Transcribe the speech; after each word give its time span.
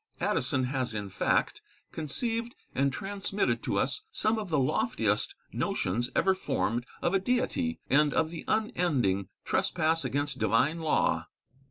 Addison 0.19 0.63
has 0.63 0.95
in 0.95 1.09
fact 1.09 1.61
conceived 1.91 2.55
and 2.73 2.91
transmitted 2.91 3.61
to 3.61 3.77
us 3.77 4.01
some 4.09 4.39
of 4.39 4.49
the 4.49 4.57
loftiest 4.57 5.35
notions 5.53 6.09
ever 6.15 6.33
formed 6.33 6.87
of 7.03 7.13
a 7.13 7.19
Deity, 7.19 7.79
and 7.87 8.11
of 8.11 8.31
the 8.31 8.43
unending 8.47 9.27
trespass 9.45 10.03
against 10.03 10.39
divine 10.39 10.79
law. 10.79 11.27